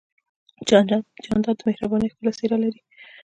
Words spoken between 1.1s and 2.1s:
جانداد د مهربانۍ